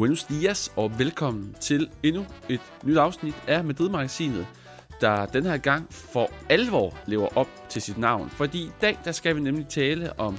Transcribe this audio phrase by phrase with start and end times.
[0.00, 4.46] Buenos dias og velkommen til endnu et nyt afsnit af Madrid-magasinet,
[5.00, 8.30] der den her gang for alvor lever op til sit navn.
[8.30, 10.38] Fordi i dag der skal vi nemlig tale om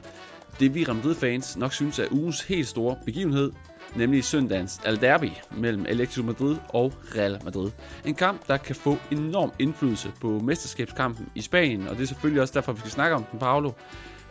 [0.60, 3.52] det, vi Real Madrid-fans nok synes er ugens helt store begivenhed,
[3.96, 7.72] nemlig søndagens Al Derby mellem Atletico Madrid og Real Madrid.
[8.06, 12.42] En kamp, der kan få enorm indflydelse på mesterskabskampen i Spanien, og det er selvfølgelig
[12.42, 13.72] også derfor, vi skal snakke om den, Paolo.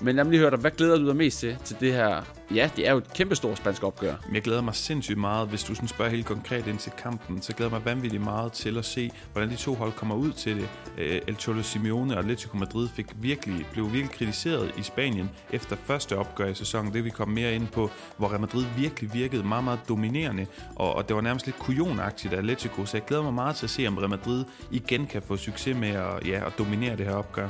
[0.02, 2.22] Men lad mig lige høre dig, hvad glæder du dig mest til, til det her?
[2.54, 4.14] Ja, det er jo et kæmpestort spansk opgør.
[4.32, 7.52] Jeg glæder mig sindssygt meget, hvis du sådan spørger helt konkret ind til kampen, så
[7.52, 10.56] glæder jeg mig vanvittigt meget til at se, hvordan de to hold kommer ud til
[10.56, 10.68] det.
[10.98, 15.76] Øh, El Cholo Simeone og Atletico Madrid fik virkelig, blev virkelig kritiseret i Spanien efter
[15.76, 16.92] første opgør i sæsonen.
[16.92, 20.94] Det vi kom mere ind på, hvor Real Madrid virkelig virkede meget, meget dominerende, og,
[20.94, 23.70] og det var nærmest lidt kujonagtigt af Atletico, så jeg glæder mig meget til at
[23.70, 27.14] se, om Real Madrid igen kan få succes med at, ja, at dominere det her
[27.14, 27.48] opgør.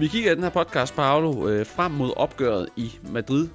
[0.00, 3.48] Vi kigger i den her podcast, Paolo, øh, frem mod opgøret i Madrid.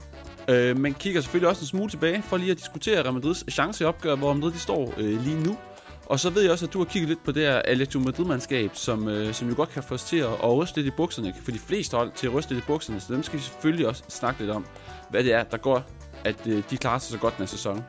[0.49, 3.83] Øh, men kigger selvfølgelig også en smule tilbage for lige at diskutere Real Madrids chance
[3.83, 5.57] i opgøret, hvor Madrid de står øh, lige nu.
[6.05, 8.71] Og så ved jeg også, at du har kigget lidt på det her Atletico Madrid-mandskab,
[8.73, 11.33] som, øh, som jo godt kan få os til at, at ryste lidt i bukserne,
[11.43, 13.87] for de fleste hold til at ryste lidt i bukserne, så dem skal vi selvfølgelig
[13.87, 14.65] også snakke lidt om,
[15.09, 15.83] hvad det er, der går,
[16.25, 17.83] at øh, de klarer sig så godt den her sæson.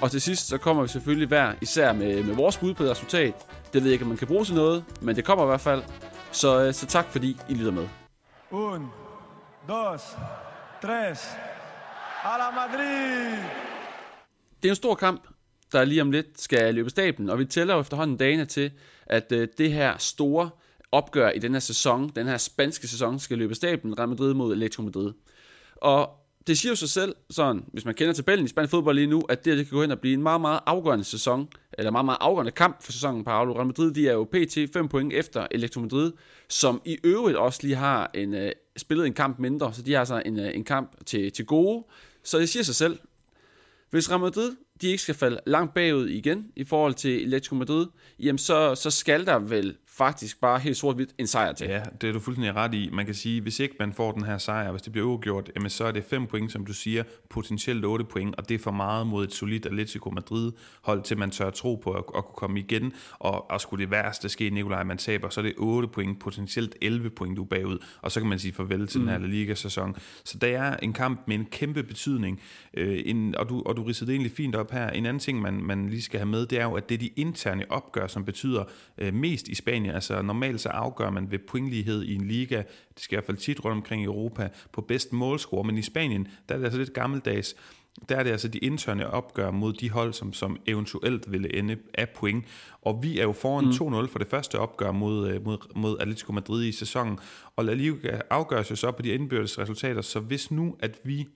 [0.00, 2.90] Og til sidst, så kommer vi selvfølgelig hver især med, med vores bud på det
[2.90, 3.34] resultat.
[3.72, 5.60] Det ved jeg ikke, om man kan bruge til noget, men det kommer i hvert
[5.60, 5.82] fald.
[6.32, 7.88] Så, øh, så tak fordi I lytter med.
[8.50, 8.86] Un,
[9.68, 10.02] dos,
[10.82, 11.28] tres.
[12.24, 13.44] A la Madrid!
[14.62, 15.28] Det er en stor kamp,
[15.72, 18.72] der lige om lidt skal løbe stablen, og vi tæller jo efterhånden dagene til,
[19.06, 20.50] at øh, det her store
[20.92, 24.52] opgør i den her sæson, den her spanske sæson, skal løbe stablen, Real Madrid mod
[24.52, 25.12] Atletico Madrid.
[25.76, 26.10] Og
[26.48, 29.20] det siger jo sig selv, sådan, hvis man kender tabellen i spansk fodbold lige nu,
[29.28, 32.04] at det, det kan gå hen og blive en meget, meget afgørende sæson, eller meget,
[32.04, 33.52] meget afgørende kamp for sæsonen, Paolo.
[33.52, 34.58] Real Madrid, de er jo pt.
[34.72, 36.12] 5 point efter Atletico Madrid,
[36.48, 39.98] som i øvrigt også lige har en, uh, spillet en kamp mindre, så de har
[39.98, 41.84] altså en, uh, en kamp til, til gode.
[42.24, 42.98] Så det siger sig selv,
[43.90, 47.86] hvis Real Madrid de ikke skal falde langt bagud igen i forhold til Atletico Madrid,
[48.18, 51.66] jamen så, så skal der vel faktisk bare helt sort-hvidt en sejr til.
[51.66, 52.90] Ja, det er du fuldstændig ret i.
[52.92, 55.70] Man kan sige, hvis ikke man får den her sejr, hvis det bliver uafgjort, jamen
[55.70, 58.70] så er det 5 point, som du siger, potentielt 8 point, og det er for
[58.70, 62.60] meget mod et solidt Atletico Madrid-hold, til man tør tro på at, at kunne komme
[62.60, 66.20] igen, og, og skulle det værste ske, Nikolaj, man taber, så er det 8 point,
[66.20, 69.06] potentielt 11 point, du er bagud, og så kan man sige farvel til mm.
[69.06, 69.96] den her La Liga-sæson.
[70.24, 72.40] Så det er en kamp med en kæmpe betydning,
[72.74, 74.90] øh, en, og, du, og du ridsede det egentlig fint op her.
[74.90, 76.98] En anden ting, man, man lige skal have med, det er jo, at det er
[76.98, 78.64] de interne opgør, som betyder
[78.98, 79.94] øh, mest i Spanien, Spanien.
[79.94, 82.56] Altså normalt så afgør man ved pointlighed i en liga,
[82.94, 85.82] det skal i hvert fald tit rundt omkring i Europa, på bedst målscore, men i
[85.82, 87.56] Spanien, der er det altså lidt gammeldags.
[88.08, 91.76] Der er det altså de interne opgør mod de hold, som, som eventuelt ville ende
[91.94, 92.44] af point.
[92.82, 94.04] Og vi er jo foran mm.
[94.04, 97.18] 2-0 for det første opgør mod, øh, mod, mod Atletico Madrid i sæsonen.
[97.56, 101.26] Og La Liga afgøres jo så på de indbyrdes resultater, så hvis nu, at vi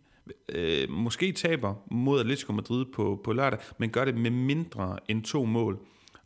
[0.49, 5.23] øh, måske taber mod Atletico Madrid på, på lørdag, men gør det med mindre end
[5.23, 5.79] to mål,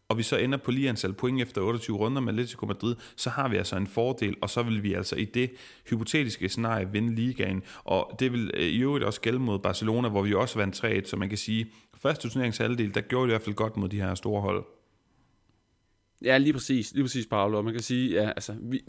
[0.09, 3.31] og vi så ender på lige antal point efter 28 runder med Atletico Madrid, så
[3.31, 5.50] har vi altså en fordel, og så vil vi altså i det
[5.91, 7.62] hypotetiske scenarie vinde ligaen.
[7.84, 11.09] Og det vil øh, i øvrigt også gælde mod Barcelona, hvor vi også vandt 3-1,
[11.11, 11.66] så man kan sige,
[11.97, 14.65] første turneringshalvdel, der gjorde det i hvert fald godt mod de her store hold.
[16.22, 17.62] Ja, lige præcis, lige præcis, Paolo.
[17.62, 18.81] Man kan sige, ja, altså, vi,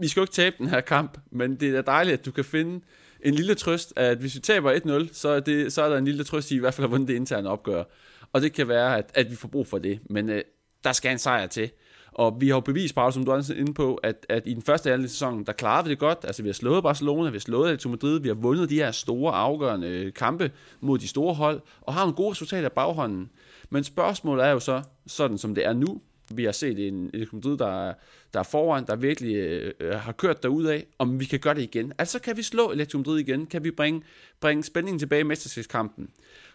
[0.00, 2.44] vi skal jo ikke tabe den her kamp, men det er dejligt, at du kan
[2.44, 2.80] finde
[3.24, 6.04] en lille trøst, at hvis vi taber 1-0, så er, det, så er der en
[6.04, 7.84] lille trøst i, i hvert fald at vundet det interne opgør.
[8.32, 10.00] Og det kan være, at, at vi får brug for det.
[10.10, 10.42] Men øh,
[10.84, 11.70] der skal en sejr til.
[12.12, 14.62] Og vi har jo bevist, Paul, som du er inde på, at, at i den
[14.62, 16.18] første halvdel af sæsonen, der klarede vi det godt.
[16.24, 18.90] Altså, vi har slået Barcelona, vi har slået Atletico Madrid, vi har vundet de her
[18.90, 20.50] store, afgørende øh, kampe
[20.80, 23.30] mod de store hold, og har en god resultat af baghånden.
[23.70, 26.00] Men spørgsmålet er jo så, sådan som det er nu,
[26.34, 27.92] vi har set en Atletico Madrid, der,
[28.34, 31.54] der er foran, der virkelig øh, øh har kørt derud af, om vi kan gøre
[31.54, 31.92] det igen.
[31.98, 33.46] Altså kan vi slå Atletico Madrid igen?
[33.46, 34.02] Kan vi bringe,
[34.40, 36.08] bringe spændingen tilbage i mesterskabskampen?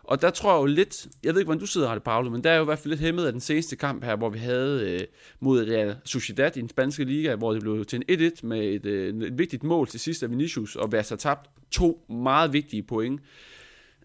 [0.03, 2.43] Og der tror jeg jo lidt, jeg ved ikke, hvordan du sidder her, Paolo, men
[2.43, 4.39] der er jo i hvert fald lidt hæmmet af den seneste kamp her, hvor vi
[4.39, 5.07] havde øh,
[5.39, 8.85] mod Real Sociedad i den spanske liga, hvor det blev til en 1-1 med et,
[8.85, 13.21] øh, et vigtigt mål til sidst af Vinicius, og Versa tabt to meget vigtige point.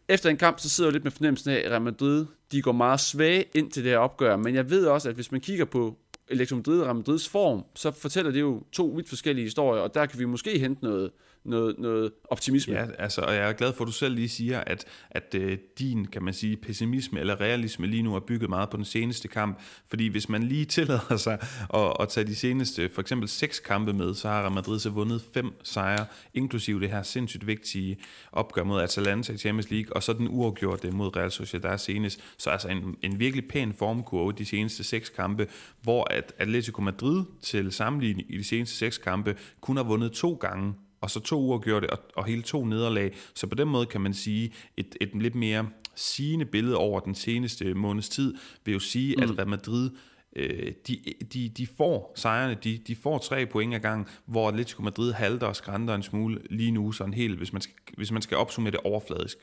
[0.09, 2.73] Efter en kamp, så sidder jeg lidt med fornemmelsen af, at Real Madrid, de går
[2.73, 5.65] meget svage ind til det her opgør, men jeg ved også, at hvis man kigger
[5.65, 5.97] på
[6.29, 9.95] Elektro Madrid og Real Madrids form, så fortæller det jo to vidt forskellige historier, og
[9.95, 11.11] der kan vi måske hente noget,
[11.45, 12.75] noget, noget optimisme.
[12.75, 15.59] Ja, altså, og jeg er glad for, at du selv lige siger, at, at øh,
[15.79, 19.29] din, kan man sige, pessimisme eller realisme lige nu er bygget meget på den seneste
[19.29, 19.61] kamp.
[19.89, 21.39] Fordi hvis man lige tillader sig
[21.75, 24.91] at, at tage de seneste, for eksempel seks kampe med, så har Real Madrid så
[24.91, 27.97] vundet fem sejre, inklusive det her sindssygt vigtige
[28.33, 32.21] opgør mod Atalanta i Champions League, og så den uafgjorte mod Real Sociedad senest.
[32.39, 35.49] Så altså en, en virkelig pæn formkurve de seneste seks kampe,
[35.83, 40.35] hvor at Atletico Madrid til sammenligning i de seneste seks kampe kun har vundet to
[40.35, 43.15] gange og så to uger gjorde det, og, og hele to nederlag.
[43.35, 47.15] Så på den måde kan man sige et, et lidt mere sigende billede over den
[47.15, 48.35] seneste måneds tid,
[48.65, 49.23] vil jo sige, mm.
[49.23, 49.91] at Real Madrid
[50.37, 50.99] øh, de,
[51.33, 55.47] de, de får sejrene, de, de får tre point ad gang, hvor Atletico Madrid halter
[55.47, 58.73] og skrænter en smule lige nu, sådan helt, hvis man skal, hvis man skal opsummere
[58.73, 59.39] det overfladisk.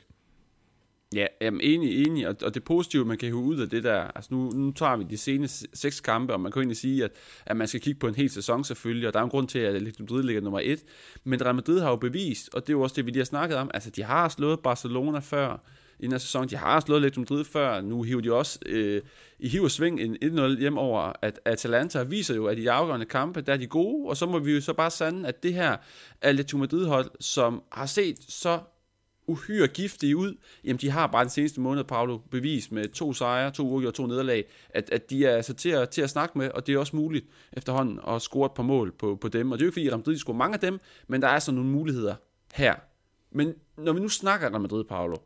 [1.14, 4.00] Ja, jamen enig, enig, og, og det positive, man kan hive ud af det der,
[4.00, 7.04] altså nu, nu tager vi de seneste seks kampe, og man kan jo egentlig sige,
[7.04, 7.10] at,
[7.46, 9.58] at man skal kigge på en hel sæson selvfølgelig, og der er en grund til,
[9.58, 10.84] at Atletico Madrid ligger nummer et,
[11.24, 13.24] men Real Madrid har jo bevist, og det er jo også det, vi lige har
[13.24, 15.62] snakket om, altså de har slået Barcelona før,
[15.98, 19.02] i den her sæson, de har slået Atletico Madrid før, nu hiver de også øh,
[19.38, 23.06] i hiver sving en 1-0 hjem over, at Atalanta viser jo, at i de afgørende
[23.06, 25.54] kampe, der er de gode, og så må vi jo så bare sande, at det
[25.54, 25.76] her
[26.22, 28.58] Atletico Madrid-hold, som har set så
[29.26, 33.50] uhyre giftige ud, jamen de har bare den seneste måned, Paolo, bevis med to sejre,
[33.50, 36.38] to uger og to nederlag, at, at de er altså til at, til at snakke
[36.38, 39.52] med, og det er også muligt efterhånden at score et par mål på, på dem.
[39.52, 40.78] Og det er jo ikke fordi, at Real Madrid scorer mange af dem,
[41.08, 42.14] men der er så nogle muligheder
[42.54, 42.74] her.
[43.30, 45.16] Men når vi nu snakker Real Madrid, Paolo,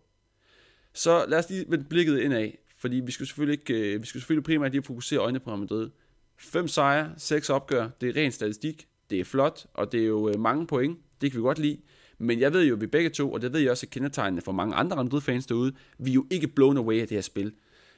[0.92, 4.20] så lad os lige vende blikket indad, fordi vi skal selvfølgelig, ikke, øh, vi skal
[4.20, 5.90] selvfølgelig primært lige fokusere øjnene på Real Madrid.
[6.38, 10.28] Fem sejre, seks opgør, det er ren statistik, det er flot, og det er jo
[10.28, 11.80] øh, mange point, det kan vi godt lide.
[12.20, 14.42] Men jeg ved jo, at vi begge to, og det ved jeg også, er kendetegnende
[14.42, 17.22] for mange andre Real fans derude, vi er jo ikke blown away af det her
[17.22, 17.52] spil.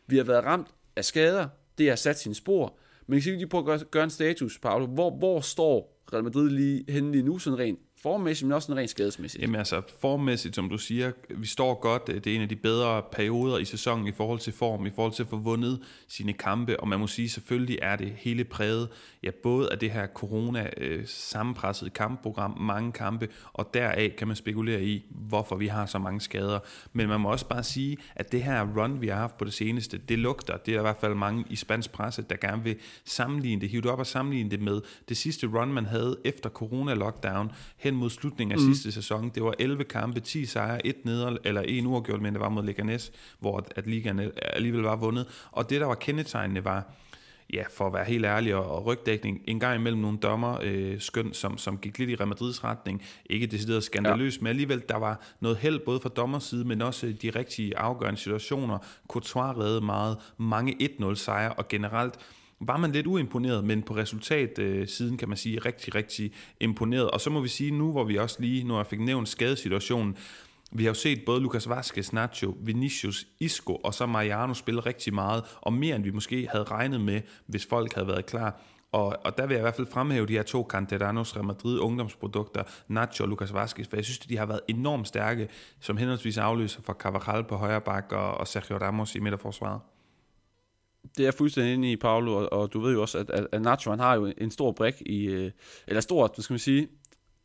[0.06, 1.48] Vi har været ramt af skader,
[1.78, 4.58] det har sat sine spor, men jeg vi lige prøve at gøre, gøre en status,
[4.58, 4.86] Paolo.
[4.86, 8.81] Hvor, hvor står Real Madrid lige henne lige nu, sådan rent Formmæssigt, men også sådan
[8.81, 9.43] rent skadesmæssigt.
[9.43, 12.06] Jamen altså, formmæssigt, som du siger, vi står godt.
[12.06, 15.12] Det er en af de bedre perioder i sæsonen i forhold til form, i forhold
[15.12, 16.81] til at få vundet sine kampe.
[16.81, 18.88] Og man må sige, selvfølgelig er det hele præget,
[19.22, 24.82] ja, både af det her corona-sammenpressede øh, kampprogram, mange kampe, og deraf kan man spekulere
[24.82, 26.58] i, hvorfor vi har så mange skader.
[26.93, 29.52] Men man må også bare sige, at det her run, vi har haft på det
[29.52, 30.56] seneste, det lugter.
[30.56, 33.82] Det er i hvert fald mange i spansk presse, der gerne vil sammenligne det, hive
[33.82, 38.11] det op og sammenligne det med det sidste run, man havde efter corona-lockdown, hen mod
[38.11, 38.75] slutningen af mm.
[38.75, 39.31] sidste sæson.
[39.35, 42.65] Det var 11 kampe, 10 sejre, et neder, eller en uafgjort, men det var mod
[42.65, 45.27] Leganes, hvor at ligaen alligevel var vundet.
[45.53, 46.93] Og det, der var kendetegnende, var,
[47.53, 51.00] ja, for at være helt ærlig, og, og rygdækning, en gang imellem nogle dommer øh,
[51.00, 53.03] skøn, som, som gik lidt i Real Madrids retning.
[53.27, 54.43] Ikke decideret skandaløst, ja.
[54.43, 58.21] men alligevel, der var noget held både fra dommers side, men også de rigtige afgørende
[58.21, 58.79] situationer.
[59.09, 62.19] Courtois redde meget, mange 1-0 sejre, og generelt
[62.67, 67.11] var man lidt uimponeret, men på resultatsiden øh, kan man sige rigtig, rigtig imponeret.
[67.11, 70.17] Og så må vi sige nu, hvor vi også lige, når jeg fik nævnt skadesituationen,
[70.73, 75.14] vi har jo set både Lucas Vazquez, Nacho, Vinicius, Isco og så Mariano spille rigtig
[75.14, 78.61] meget, og mere end vi måske havde regnet med, hvis folk havde været klar.
[78.93, 81.79] Og, og der vil jeg i hvert fald fremhæve de her to Canteranos Real Madrid
[81.79, 85.49] ungdomsprodukter, Nacho og Lucas Vazquez, for jeg synes, at de har været enormt stærke,
[85.81, 89.81] som henholdsvis afløser for Carvajal på højre bak og, og Sergio Ramos i midterforsvaret.
[91.17, 93.62] Det er fuldstændig inde i, Paolo, og, og du ved jo også, at, at, at
[93.62, 95.50] Nacho han har jo en stor brik i, øh,
[95.87, 96.88] eller stor, hvad skal man sige,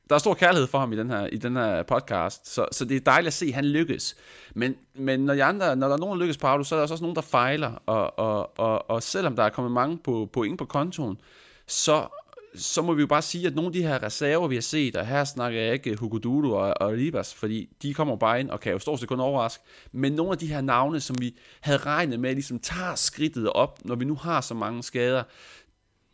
[0.10, 2.86] der er stor kærlighed for ham i den her, i den her podcast, så, så
[2.86, 4.16] det er dejligt at se, at han lykkes.
[4.56, 6.88] Men, men når, de andre, når der er nogen, der lykkes, Paolo, så er der
[6.92, 10.58] også nogen, der fejler, og, og, og, og selvom der er kommet mange på, point
[10.58, 11.18] på kontoen,
[11.68, 12.08] så
[12.58, 14.96] så må vi jo bare sige, at nogle af de her reserver, vi har set,
[14.96, 18.50] og her snakker jeg ikke Hugo Dudu og, og Libas, fordi de kommer bare ind
[18.50, 21.36] og kan jo stort set kun overraske, men nogle af de her navne, som vi
[21.62, 25.24] havde regnet med, ligesom tager skridtet op, når vi nu har så mange skader,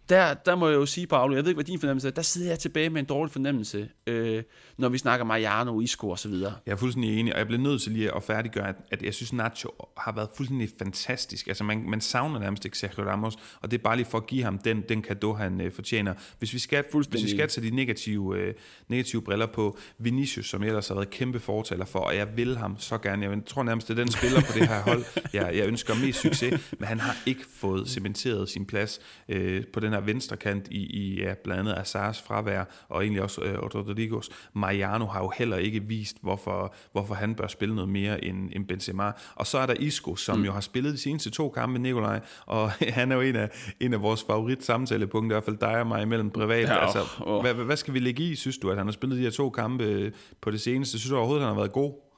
[0.10, 2.22] der, der må jeg jo sige, Paolo, jeg ved ikke, hvad din fornemmelse er, der
[2.22, 4.44] sidder jeg tilbage med en dårlig fornemmelse, øh,
[4.78, 6.54] når vi snakker Mariano, Isco og så videre.
[6.66, 9.14] Jeg er fuldstændig enig, og jeg bliver nødt til lige at færdiggøre, at, at jeg
[9.14, 11.48] synes, Nacho har været fuldstændig fantastisk.
[11.48, 14.28] Altså, man, man savner nærmest ikke Sergio Ramos, og det er bare lige for at
[14.28, 16.14] give ham den, den kado, han øh, fortjener.
[16.40, 18.54] Hvis vi skal, hvis vi skal tage de negative, øh,
[18.88, 22.58] negative briller på, Vinicius, som jeg ellers har været kæmpe fortaler for, og jeg vil
[22.58, 23.30] ham så gerne.
[23.30, 26.20] Jeg tror nærmest, det er den spiller på det her hold, jeg, jeg ønsker mest
[26.20, 29.00] succes, men han har ikke fået cementeret sin plads
[29.30, 33.22] øh, på den her venstre kant i, i ja, blandt andet Azars fravær, og egentlig
[33.22, 34.30] også øh, Rodrigos.
[34.54, 38.68] Mariano har jo heller ikke vist, hvorfor, hvorfor han bør spille noget mere end, end
[38.68, 39.12] Benzema.
[39.36, 40.46] Og så er der Isco, som mm.
[40.46, 43.50] jo har spillet de seneste to kampe med Nikolaj, og han er jo en af,
[43.80, 46.68] en af vores favorit samtalepunkter, i hvert fald dig og mig imellem privat.
[46.68, 47.42] Ja, altså, oh.
[47.42, 49.50] hvad, hvad skal vi lægge i, synes du, at han har spillet de her to
[49.50, 51.00] kampe på det seneste?
[51.00, 52.13] Synes du overhovedet, at han har været god?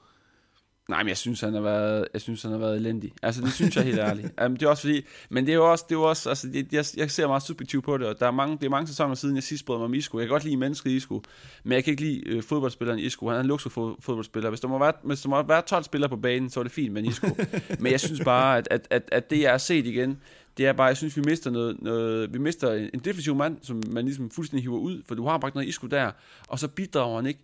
[0.89, 3.11] Nej, men jeg synes, han har været, jeg synes, han har været elendig.
[3.23, 4.27] Altså, det synes jeg helt ærligt.
[4.45, 6.47] Um, det er også fordi, men det er jo også, det er jo også altså,
[6.47, 8.87] det, jeg, jeg, ser meget subjektivt på det, og der er mange, det er mange
[8.87, 10.19] sæsoner siden, jeg sidst brød mig om Isco.
[10.19, 11.21] Jeg kan godt lide mennesket Isco,
[11.63, 13.27] men jeg kan ikke lide øh, fodboldspilleren Isco.
[13.27, 14.49] Han er en luksus fodboldspiller.
[14.49, 16.71] Hvis der, må være, hvis der må være 12 spillere på banen, så er det
[16.71, 17.27] fint med Isco.
[17.79, 20.17] men jeg synes bare, at, at, at, at det, jeg har set igen,
[20.57, 23.83] det er bare, jeg synes, vi mister noget, noget vi mister en defensiv mand, som
[23.89, 26.11] man ligesom fuldstændig hiver ud, for du har bare noget Isco der,
[26.47, 27.39] og så bidrager han ikke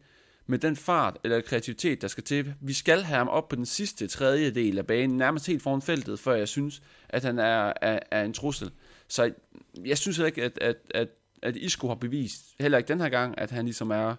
[0.52, 2.54] med den fart eller kreativitet, der skal til.
[2.62, 5.82] Vi skal have ham op på den sidste tredje del af banen, nærmest helt foran
[5.82, 8.72] feltet, før jeg synes, at han er, er, er en trussel.
[9.08, 9.32] Så
[9.86, 11.08] jeg synes ikke, at, at, at,
[11.42, 14.16] at Isco har bevist, heller ikke den her gang, at han ligesom er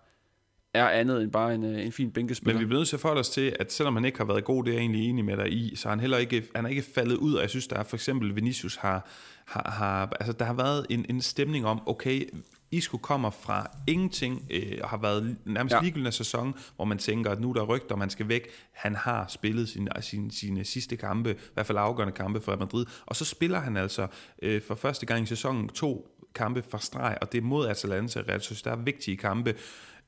[0.74, 2.54] er andet end bare en, øh, en fin bænkespiller.
[2.54, 4.44] Men vi bliver nødt til at forholde os til, at selvom han ikke har været
[4.44, 6.68] god, det er jeg egentlig enig med dig i, så han heller ikke, han er
[6.68, 9.08] ikke faldet ud, og jeg synes, der er for eksempel Vinicius har,
[9.44, 12.28] har, har altså der har været en, en stemning om, okay,
[12.70, 15.80] Isco kommer fra ingenting, øh, og har været nærmest ja.
[15.80, 18.48] ligegyldig af sæson, hvor man tænker, at nu er der rygter, man skal væk.
[18.72, 22.86] Han har spillet sin, sin, sine sidste kampe, i hvert fald afgørende kampe for Madrid,
[23.06, 24.06] og så spiller han altså
[24.42, 28.20] øh, for første gang i sæsonen to kampe fra streg, og det er mod Atalanta,
[28.28, 29.54] Real der er vigtige kampe.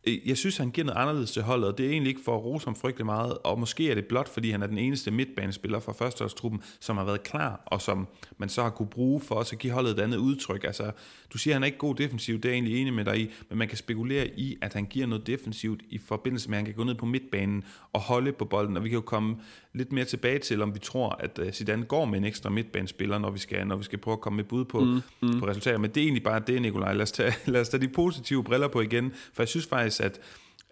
[0.07, 2.37] Øh, jeg synes, han giver noget anderledes til holdet, og det er egentlig ikke for
[2.37, 5.11] at rose ham frygtelig meget, og måske er det blot, fordi han er den eneste
[5.11, 8.09] midtbanespiller fra førsteårstruppen, som har været klar, og som
[8.39, 10.65] man så har kunne bruge for også at give holdet et andet udtryk.
[10.65, 10.91] Altså,
[11.33, 13.21] du siger, at han er ikke god defensivt, det er jeg egentlig enig med dig
[13.21, 16.59] i, men man kan spekulere i, at han giver noget defensivt i forbindelse med, at
[16.59, 19.37] han kan gå ned på midtbanen og holde på bolden, og vi kan jo komme
[19.75, 23.19] lidt mere tilbage til, om vi tror, at øh, Zidane går med en ekstra midtbanespiller,
[23.19, 25.41] når vi skal, når vi skal prøve at komme med bud på, mm, mm.
[25.41, 25.79] på resultater.
[25.79, 26.93] Men det er egentlig bare det, Nikolaj.
[26.93, 29.94] Lad os, tage, lad os tage de positive briller på igen, for jeg synes faktisk,
[30.01, 30.21] at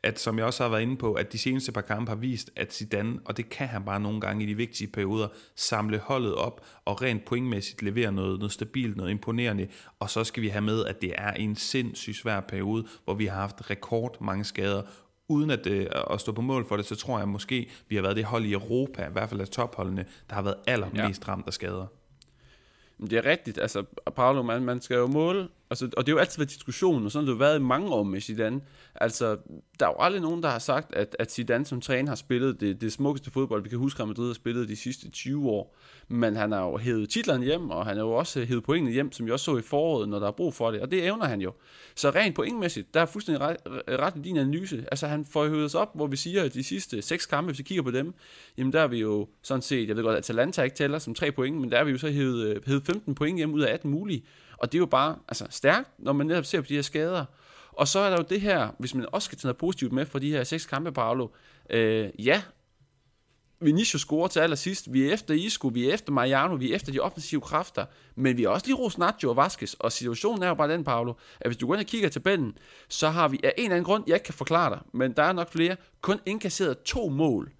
[0.02, 2.50] at som jeg også har været inde på, at de seneste par kampe har vist,
[2.56, 6.34] at Zidane, og det kan han bare nogle gange i de vigtige perioder, samle holdet
[6.34, 9.68] op og rent pointmæssigt levere noget, noget stabilt, noget imponerende.
[9.98, 13.26] Og så skal vi have med, at det er en sindssygt svær periode, hvor vi
[13.26, 14.82] har haft rekord mange skader,
[15.28, 18.02] uden at, øh, at stå på mål for det, så tror jeg måske, vi har
[18.02, 21.32] været det hold i Europa, i hvert fald af topholdene, der har været allermest ja.
[21.32, 21.86] ramt af skader.
[23.00, 23.84] Det er rigtigt, altså
[24.16, 27.12] Paolo, man, man skal jo måle, altså, og det er jo altid været diskussion, og
[27.12, 28.60] sådan har det jo været i mange år med Zidane.
[28.94, 29.36] Altså,
[29.80, 32.60] der er jo aldrig nogen, der har sagt, at, at Zidane som træner har spillet
[32.60, 35.76] det, det smukkeste fodbold, vi kan huske, at Madrid har spillet de sidste 20 år.
[36.08, 39.12] Men han har jo hævet titlerne hjem, og han har jo også hævet pointene hjem,
[39.12, 41.24] som vi også så i foråret, når der er brug for det, og det evner
[41.24, 41.52] han jo.
[41.94, 43.56] Så rent pointmæssigt, der er fuldstændig ret,
[43.88, 44.84] ret i din analyse.
[44.90, 47.58] Altså, han får hævet os op, hvor vi siger, at de sidste seks kampe, hvis
[47.58, 48.14] vi kigger på dem,
[48.58, 51.14] jamen der er vi jo sådan set, jeg ved godt, at Atalanta ikke tæller som
[51.14, 53.60] tre point, men der er vi jo så hævet, øh, hævet 15 point hjem ud
[53.60, 54.24] af 18 mulige.
[54.62, 57.24] Og det er jo bare altså, stærkt, når man netop ser på de her skader.
[57.72, 60.06] Og så er der jo det her, hvis man også skal tage noget positivt med
[60.06, 61.28] for de her seks kampe, Paolo.
[61.70, 62.42] Øh, ja,
[63.60, 64.92] Vinicius scorer til allersidst.
[64.92, 67.84] Vi er efter Isco, vi er efter Mariano, vi er efter de offensive kræfter.
[68.14, 69.74] Men vi er også lige Ros og Vasquez.
[69.74, 72.22] Og situationen er jo bare den, Paolo, at hvis du går ind og kigger til
[72.22, 72.56] tabellen,
[72.88, 75.22] så har vi af en eller anden grund, jeg ikke kan forklare dig, men der
[75.22, 77.52] er nok flere, kun indkasseret to mål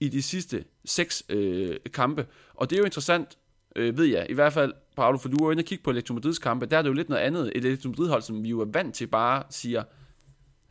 [0.00, 2.26] i de sidste seks øh, kampe.
[2.54, 3.36] Og det er jo interessant,
[3.76, 4.26] øh, ved jeg.
[4.30, 6.78] I hvert fald, Paolo, for du er inde og kigge på Electro Madrids kampe, der
[6.78, 7.52] er det jo lidt noget andet.
[7.54, 9.82] Et Electro Madrid-hold, som vi jo er vant til bare siger,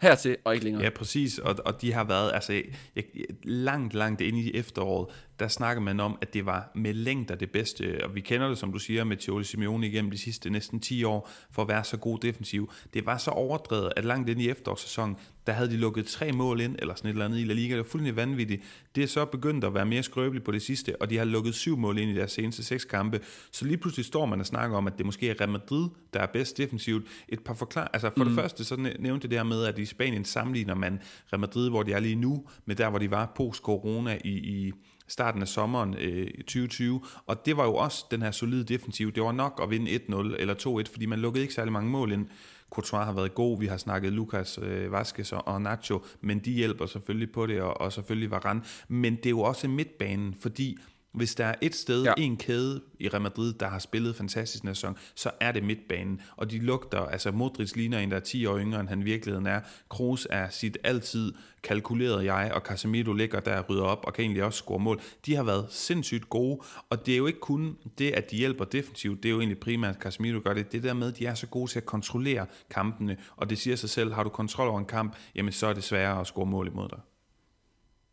[0.01, 0.83] hertil og ikke længere.
[0.83, 2.53] Ja, præcis, og, og de har været altså,
[2.95, 3.03] jeg,
[3.43, 5.07] langt, langt inde i efteråret,
[5.39, 8.57] der snakker man om, at det var med længder det bedste, og vi kender det,
[8.57, 11.83] som du siger, med Thioli Simeone igennem de sidste næsten 10 år, for at være
[11.83, 12.71] så god defensiv.
[12.93, 15.17] Det var så overdrevet, at langt ind i efterårssæsonen,
[15.47, 17.69] der havde de lukket tre mål ind, eller sådan et eller andet i La Liga.
[17.69, 18.63] Det var fuldstændig vanvittigt.
[18.95, 21.55] Det er så begyndt at være mere skrøbeligt på det sidste, og de har lukket
[21.55, 23.21] syv mål ind i deres seneste seks kampe.
[23.51, 26.19] Så lige pludselig står man og snakker om, at det måske er Real Madrid, der
[26.19, 27.07] er bedst defensivt.
[27.29, 28.29] Et par forklar altså for mm.
[28.29, 30.99] det første, så nævnte det her med, at i Spanien sammenligner man
[31.33, 34.71] Real Madrid, hvor de er lige nu, med der, hvor de var post-corona i, i
[35.07, 39.11] starten af sommeren øh, 2020, og det var jo også den her solide defensiv.
[39.11, 42.11] Det var nok at vinde 1-0 eller 2-1, fordi man lukkede ikke særlig mange mål
[42.11, 42.27] ind.
[42.69, 46.51] Courtois har været god, vi har snakket Lucas øh, Vasquez og, og Nacho, men de
[46.51, 48.61] hjælper selvfølgelig på det, og, og selvfølgelig Varane.
[48.87, 50.77] Men det er jo også midtbanen, fordi
[51.17, 52.13] hvis der er et sted, ja.
[52.17, 56.21] en kæde i Real Madrid, der har spillet fantastisk næste sæson, så er det midtbanen.
[56.35, 59.03] Og de lugter, altså Modric ligner en, der er 10 år yngre, end han i
[59.03, 59.59] virkeligheden er.
[59.89, 61.33] Kroos er sit altid
[61.63, 65.01] kalkuleret jeg, og Casemiro ligger der og rydder op, og kan egentlig også score mål.
[65.25, 66.59] De har været sindssygt gode,
[66.89, 69.59] og det er jo ikke kun det, at de hjælper defensivt, det er jo egentlig
[69.59, 70.71] primært, at Casemiro gør det.
[70.71, 73.75] Det der med, at de er så gode til at kontrollere kampene, og det siger
[73.75, 76.45] sig selv, har du kontrol over en kamp, jamen så er det sværere at score
[76.45, 76.99] mål imod dig.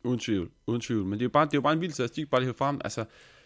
[0.04, 1.04] Uden tvivl, uden tvivl.
[1.04, 2.80] Men det er jo bare, det er jo bare en vild statistik, bare lige frem.
[2.84, 3.00] Altså,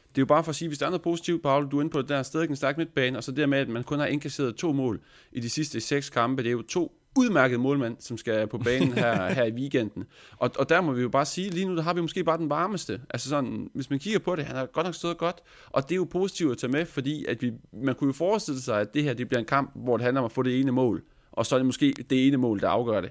[0.08, 1.80] det er jo bare for at sige, hvis der er noget positivt, Paul, du er
[1.80, 3.98] inde på det der stadig en stærk midtbane, og så det med, at man kun
[3.98, 5.00] har indkasseret to mål
[5.32, 8.92] i de sidste seks kampe, det er jo to udmærkede målmænd, som skal på banen
[8.92, 10.04] her, her i weekenden.
[10.36, 12.38] Og, og der må vi jo bare sige, lige nu der har vi måske bare
[12.38, 13.00] den varmeste.
[13.10, 15.92] Altså sådan, hvis man kigger på det, han har godt nok stået godt, og det
[15.92, 18.94] er jo positivt at tage med, fordi at vi, man kunne jo forestille sig, at
[18.94, 21.02] det her det bliver en kamp, hvor det handler om at få det ene mål,
[21.32, 23.10] og så er det måske det ene mål, der afgør det.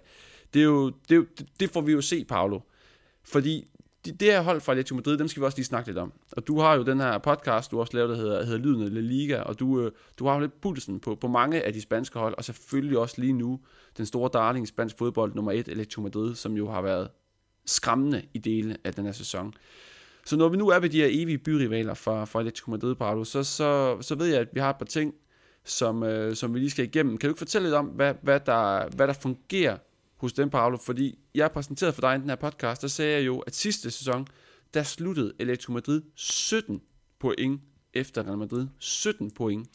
[0.54, 1.26] Det, er jo, det, er jo,
[1.60, 2.60] det får vi jo se, Paolo.
[3.28, 3.68] Fordi
[4.04, 6.14] det her hold fra Atletico Madrid, dem skal vi også lige snakke lidt om.
[6.32, 8.94] Og du har jo den her podcast, du også lavet, der hedder, hedder Lyden af
[8.94, 11.82] La Liga, og du, øh, du har jo lidt pulsen på, på mange af de
[11.82, 13.60] spanske hold, og selvfølgelig også lige nu
[13.98, 17.10] den store darling i spansk fodbold, nummer et, Atletico Madrid, som jo har været
[17.66, 19.54] skræmmende i dele af den her sæson.
[20.26, 23.24] Så når vi nu er ved de her evige byrivaler fra, fra Atletico Madrid, Paolo,
[23.24, 25.14] så, så, så ved jeg, at vi har et par ting,
[25.66, 27.18] som, øh, som vi lige skal igennem.
[27.18, 29.78] Kan du ikke fortælle lidt om, hvad, hvad, der, hvad der fungerer
[30.18, 33.26] hos dem, Paolo, fordi jeg præsenterede for dig i den her podcast, der sagde jeg
[33.26, 34.28] jo, at sidste sæson,
[34.74, 36.82] der sluttede Atletico Madrid 17
[37.20, 37.62] point
[37.94, 38.68] efter Real Madrid.
[38.80, 39.70] 17 point.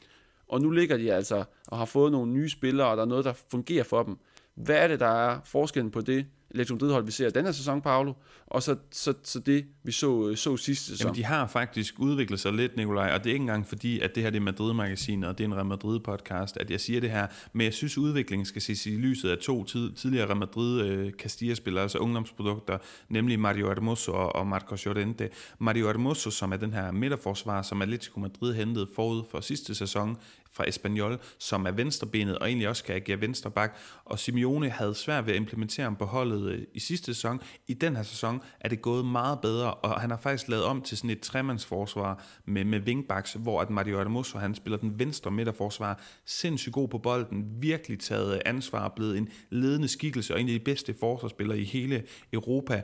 [0.48, 3.24] Og nu ligger de altså og har fået nogle nye spillere, og der er noget,
[3.24, 4.18] der fungerer for dem.
[4.54, 7.82] Hvad er det, der er forskellen på det, Atletico Madrid-hold, vi ser den her sæson,
[7.82, 8.12] Paolo,
[8.46, 11.06] og så, så, så det, vi så, øh, så sidste sæson.
[11.06, 14.14] Jamen, de har faktisk udviklet sig lidt, Nikolaj, og det er ikke engang fordi, at
[14.14, 17.10] det her det er Madrid-magasinet, og det er en Real Madrid-podcast, at jeg siger det
[17.10, 21.80] her, men jeg synes, udviklingen skal ses i lyset af to tid, tidligere Real Madrid-Castilla-spillere,
[21.80, 22.78] øh, altså ungdomsprodukter,
[23.08, 25.28] nemlig Mario Hermoso og, og Marcos Llorente.
[25.58, 30.16] Mario Hermoso, som er den her midterforsvar, som Atletico Madrid hentede forud for sidste sæson,
[30.52, 33.76] fra Espanyol, som er venstrebenet og egentlig også kan agere venstreback.
[34.04, 37.40] Og Simeone havde svært ved at implementere ham på holdet øh, i sidste sæson.
[37.68, 40.82] I den her sæson er det gået meget bedre, og han har faktisk lavet om
[40.82, 45.30] til sådan et tremandsforsvar med, med wingbacks, hvor at Mario Hermoso, han spiller den venstre
[45.30, 50.48] midterforsvar, sindssygt god på bolden, virkelig taget øh, ansvar, blevet en ledende skikkelse og en
[50.48, 52.82] af de bedste forsvarsspillere i hele Europa.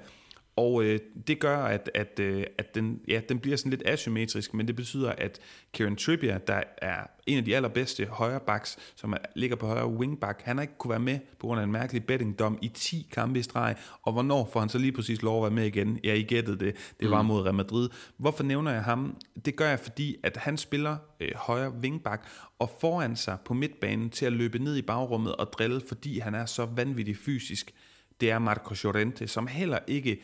[0.59, 4.55] Og øh, det gør, at, at, øh, at den, ja, den bliver sådan lidt asymmetrisk,
[4.55, 5.39] men det betyder, at
[5.73, 9.89] Kieran Trippier, der er en af de allerbedste højre backs, som er, ligger på højre
[9.89, 13.09] wingback, han har ikke kunne være med på grund af en mærkelig bettingdom i 10
[13.13, 16.01] kampe i streg, og hvornår får han så lige præcis lov at være med igen?
[16.05, 16.77] Ja, I gættede det.
[17.01, 17.29] Det var mm.
[17.29, 17.89] mod Real Madrid.
[18.17, 19.17] Hvorfor nævner jeg ham?
[19.45, 22.23] Det gør jeg, fordi at han spiller øh, højre wingback,
[22.59, 26.35] og foran sig på midtbanen til at løbe ned i bagrummet og drille, fordi han
[26.35, 27.75] er så vanvittigt fysisk.
[28.21, 30.21] Det er Marco Llorente, som heller ikke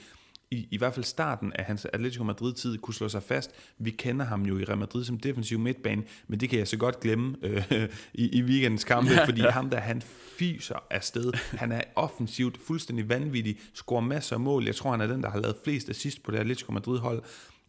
[0.55, 3.51] i, i hvert fald starten af hans Atletico Madrid-tid kunne slå sig fast.
[3.79, 6.77] Vi kender ham jo i Real Madrid som defensiv midtbane, men det kan jeg så
[6.77, 7.65] godt glemme øh,
[8.15, 9.51] i, i weekendens kampe, ja, fordi ja.
[9.51, 10.03] ham der, han
[10.39, 11.33] fyser afsted.
[11.59, 14.65] Han er offensivt fuldstændig vanvittig, scorer masser af mål.
[14.65, 17.23] Jeg tror, han er den, der har lavet flest assist på det Atletico Madrid-hold.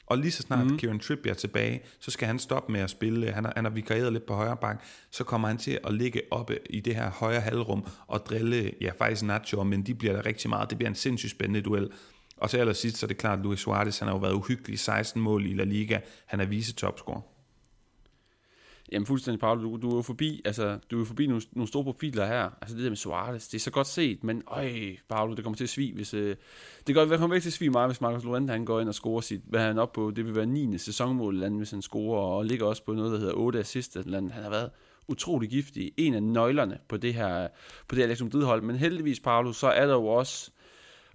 [0.07, 0.77] Og lige så snart mm.
[0.77, 3.31] Kieran Trippier er tilbage, så skal han stoppe med at spille.
[3.31, 4.83] Han har, han har vikarieret lidt på højre bak.
[5.11, 8.91] Så kommer han til at ligge oppe i det her højre halvrum og drille, ja
[8.97, 10.69] faktisk Nacho, men de bliver der rigtig meget.
[10.69, 11.89] Det bliver en sindssygt spændende duel.
[12.37, 14.79] Og til allersidst, så er det klart, at Luis Suarez, han har jo været uhyggelig
[14.79, 15.99] 16 mål i La Liga.
[16.25, 17.21] Han er vise topscorer.
[18.91, 19.61] Jamen fuldstændig, Paolo.
[19.61, 22.49] Du, du er jo forbi, altså, du er forbi nogle, nogle store profiler her.
[22.61, 24.71] Altså det der med Suarez, det er så godt set, men øj,
[25.09, 26.13] Paolo, det kommer til at svige, hvis...
[26.13, 26.35] Øh,
[26.87, 28.95] det går, kommer ikke til at svige meget, hvis Marcos Llorente han går ind og
[28.95, 30.77] scorer sit, hvad han op på, det vil være 9.
[30.77, 33.95] sæsonmål eller andet, hvis han scorer, og ligger også på noget, der hedder 8 assist
[33.95, 34.31] eller andet.
[34.31, 34.69] Han har været
[35.07, 37.47] utrolig giftig, en af nøglerne på det her,
[37.87, 40.51] på det her Alex hold, men heldigvis, Paolo, så er der jo også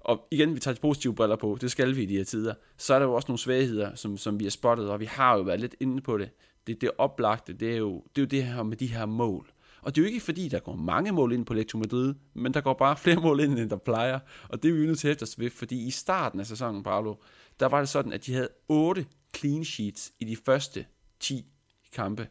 [0.04, 2.54] og igen, vi tager de positive briller på, det skal vi i de her tider,
[2.76, 5.36] så er der jo også nogle svagheder, som, som vi har spottet, og vi har
[5.36, 6.30] jo været lidt inde på det.
[6.66, 9.50] Det, det oplagte, det er, jo, det er jo det her med de her mål.
[9.82, 12.54] Og det er jo ikke fordi, der går mange mål ind på Lecto Madrid, men
[12.54, 14.18] der går bare flere mål ind, end der plejer.
[14.48, 16.82] Og det er vi jo nødt til at os ved, fordi i starten af sæsonen,
[16.82, 17.14] Paolo,
[17.60, 20.86] der var det sådan, at de havde 8 clean sheets i de første
[21.20, 21.46] 10
[21.92, 22.28] kampe.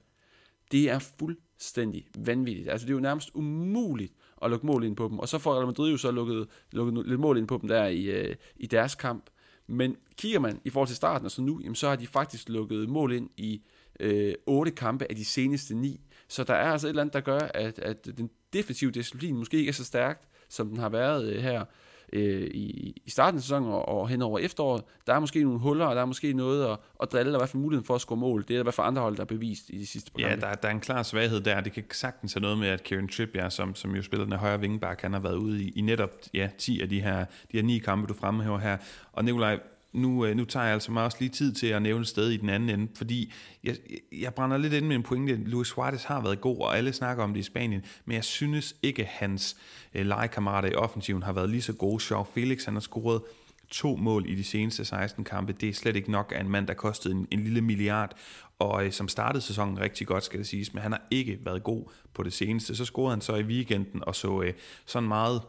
[0.72, 2.70] Det er fuldstændig vanvittigt.
[2.70, 5.20] Altså det er jo nærmest umuligt og lukke mål ind på dem.
[5.20, 7.86] Og så får Real Madrid jo så lukket, lukket lidt mål ind på dem der
[7.86, 9.30] i, øh, i deres kamp.
[9.68, 12.50] Men kigger man i forhold til starten og så nu, jamen, så har de faktisk
[12.50, 13.62] lukket mål ind i
[14.00, 16.02] øh, 8 kampe af de seneste 9.
[16.28, 19.58] Så der er altså et eller andet, der gør, at, at den defensive disciplin måske
[19.58, 21.66] ikke er så stærkt, som den har været øh, her
[22.14, 24.84] øh, i, i starten af sæsonen og, og hen over efteråret.
[25.08, 27.40] Der er måske nogle huller, og der er måske noget at, at drille, der i
[27.40, 28.46] hvert fald muligheden for at score mål.
[28.48, 30.36] Det er i hvert fald andre hold, der er bevist i de sidste par Ja,
[30.36, 31.62] der, der er en klar svaghed der.
[31.62, 34.60] Det kan sagtens have noget med, at Kieran Trippier, som, som jo spiller den højre
[34.60, 37.64] vingeback, han har været ude i, i netop ja, 10 af de her, de her
[37.64, 38.78] ni kampe, du fremhæver her.
[39.14, 39.60] Og Nikolaj,
[39.94, 42.30] nu, øh, nu tager jeg altså mig også lige tid til at nævne et sted
[42.30, 43.76] i den anden ende, fordi jeg,
[44.12, 45.36] jeg brænder lidt ind med en pointe.
[45.36, 48.76] Luis Suarez har været god, og alle snakker om det i Spanien, men jeg synes
[48.84, 49.58] ikke, at hans
[49.96, 52.04] øh, legekammerater i offensiven har været lige så gode.
[52.12, 53.22] Joao Felix, han har scoret
[53.70, 55.54] to mål i de seneste 16 kampe.
[55.54, 58.16] Det er slet ikke nok af en mand, der kostede en, en lille milliard,
[58.60, 61.64] og øh, som startede sæsonen rigtig godt, skal det siges, men han har ikke været
[61.64, 62.76] god på det seneste.
[62.76, 64.54] Så scorede han så i weekenden, og så øh,
[64.86, 65.42] sådan meget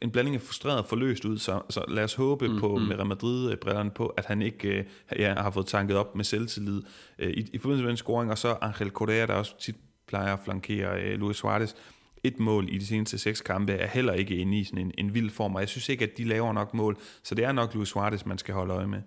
[0.00, 2.82] en blanding af frustreret og forløst ud, så, så lad os håbe mm, på mm.
[2.82, 4.84] med Real Madrid-brillerne på, at han ikke øh,
[5.18, 6.82] ja, har fået tanket op med selvtillid
[7.18, 10.32] øh, i, i forbindelse med en scoring, og så Angel Correa, der også tit plejer
[10.32, 11.74] at flankere øh, Luis Suarez,
[12.24, 15.14] et mål i de seneste seks kampe er heller ikke inde i sådan en, en
[15.14, 17.74] vild form, og jeg synes ikke, at de laver nok mål, så det er nok
[17.74, 19.02] Luis Suarez, man skal holde øje med.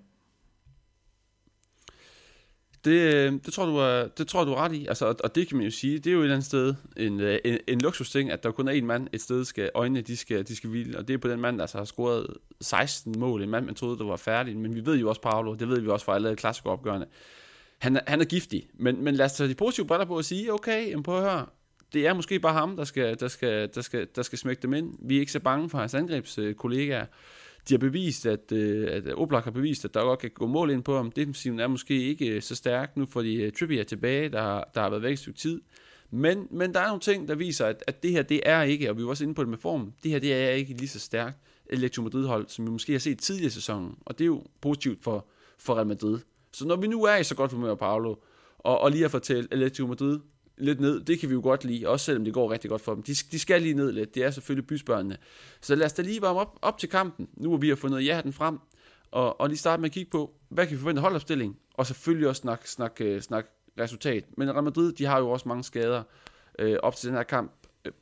[2.86, 5.36] Det, øh, det, tror du er, det tror du er ret i, altså, og, og
[5.36, 7.58] det kan man jo sige, det er jo et eller andet sted en, øh, en,
[7.68, 10.48] en, luksus ting, at der kun er en mand et sted, skal øjnene de skal,
[10.48, 12.28] de skal hvile, og det er på den mand, der altså har scoret
[12.62, 15.54] 16 mål, en mand, man troede, der var færdig, men vi ved jo også, Paolo,
[15.54, 17.08] det ved vi også fra alle klassikeropgørende,
[17.80, 20.54] han, han er giftig, men, men lad os tage de positive briller på og sige,
[20.54, 21.46] okay, jamen prøv at høre,
[21.94, 24.74] det er måske bare ham, der skal, der skal, der skal, der skal smække dem
[24.74, 24.94] ind.
[25.02, 27.06] Vi er ikke så bange for hans angrebskollegaer.
[27.70, 30.70] De har bevist, at, øh, at Oblak har bevist, at der godt kan gå mål
[30.70, 31.12] ind på ham.
[31.12, 34.82] Defensiven er måske ikke øh, så stærk nu, fordi øh, Trippier er tilbage, der, der
[34.82, 35.62] har været væk et stykke tid.
[36.12, 38.90] Men, men der er nogle ting, der viser, at, at det her, det er ikke,
[38.90, 40.88] og vi var også inde på det med form, det her, det er ikke lige
[40.88, 41.38] så stærkt
[41.70, 43.96] Electro Madrid-hold, som vi måske har set tidligere i sæsonen.
[44.06, 45.28] Og det er jo positivt for,
[45.60, 46.20] for Real Madrid.
[46.54, 48.16] Så når vi nu er i så godt humør, Paolo,
[48.60, 50.20] og, og lige har fortalt Electro Madrid
[50.58, 52.94] lidt ned, det kan vi jo godt lide, også selvom det går rigtig godt for
[52.94, 53.04] dem.
[53.04, 55.18] De, de skal lige ned lidt, det er selvfølgelig bysbørnene.
[55.62, 58.06] Så lad os da lige varme op, op til kampen, nu hvor vi har fundet
[58.06, 58.60] ja den frem,
[59.12, 62.28] og, og lige starte med at kigge på, hvad kan vi forvente holdopstilling, og selvfølgelig
[62.28, 63.46] også snak, snak, snak, snak
[63.80, 64.26] resultat.
[64.38, 66.04] Men Real Madrid, de har jo også mange skader
[66.60, 67.52] øh, op til den her kamp,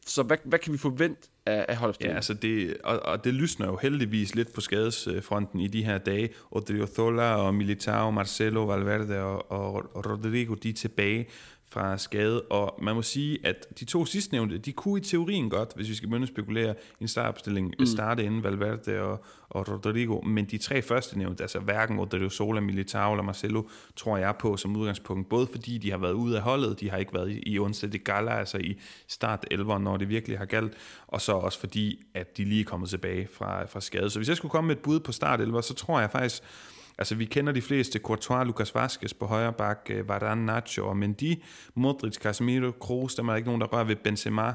[0.06, 2.14] så hvad, hvad kan vi forvente af, af holdopstillingen?
[2.14, 5.98] Ja, altså det, og, og det lysner jo heldigvis lidt på skadesfronten i de her
[5.98, 6.30] dage.
[6.52, 11.28] Odriozola og Militao, Marcelo, Valverde og, og, og Rodrigo, de er tilbage
[11.72, 15.74] fra skade, og man må sige, at de to sidstnævnte, de kunne i teorien godt,
[15.76, 17.86] hvis vi skal begynde at spekulere, en startopstilling, mm.
[17.86, 22.60] starte inden Valverde og, og Rodrigo, men de tre første nævnte, altså hverken Rodrigo Sola,
[22.60, 23.64] Militao eller Marcelo,
[23.96, 26.98] tror jeg på som udgangspunkt, både fordi de har været ude af holdet, de har
[26.98, 27.60] ikke været i, i
[27.92, 30.74] de Gala, altså i start 11, når det virkelig har galt,
[31.08, 34.10] og så også fordi, at de lige er kommet tilbage fra, fra skade.
[34.10, 36.44] Så hvis jeg skulle komme med et bud på start 11, så tror jeg faktisk,
[37.02, 38.00] Altså, vi kender de fleste.
[38.00, 41.44] Courtois, Lucas Vazquez på højre bak, øh, Varane, Nacho og Mendy.
[41.76, 44.54] Modric, Casemiro, Kroos, der er ikke nogen, der rører ved Benzema.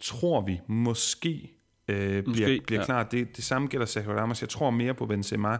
[0.00, 1.52] Tror vi måske,
[1.88, 2.84] øh, måske bliver, bliver ja.
[2.84, 3.02] klar.
[3.02, 4.40] Det, det samme gælder Sergio Ramos.
[4.40, 5.58] Jeg tror mere på Benzema,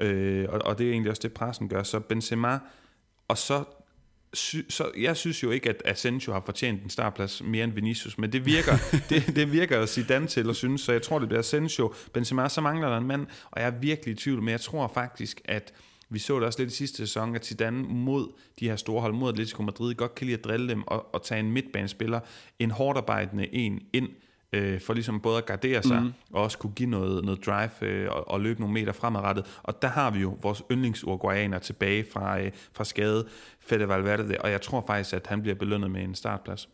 [0.00, 1.82] øh, og, og det er egentlig også det, pressen gør.
[1.82, 2.58] Så Benzema,
[3.28, 3.64] og så
[4.34, 8.18] sy, så jeg synes jo ikke, at Asensio har fortjent en startplads mere end Vinicius,
[8.18, 8.76] men det virker,
[9.10, 11.94] det, det virker Zidane til at synes, så jeg tror, det bliver Asensio.
[12.12, 14.90] Benzema, så mangler der en mand, og jeg er virkelig i tvivl, men jeg tror
[14.94, 15.72] faktisk, at
[16.08, 18.28] vi så det også lidt i sidste sæson, at Zidane mod
[18.60, 21.22] de her store hold, mod Atletico Madrid, godt kan lide at drille dem og, og
[21.22, 22.20] tage en midtbanespiller,
[22.58, 24.08] en hårdarbejdende en ind,
[24.52, 26.12] øh, for ligesom både at gardere sig, mm.
[26.32, 29.60] og også kunne give noget, noget drive øh, og, og løbe nogle meter fremadrettet.
[29.62, 33.28] Og der har vi jo vores yndlingsurguayaner tilbage fra, øh, fra skade,
[33.60, 36.68] Fede Valverde, og jeg tror faktisk, at han bliver belønnet med en startplads.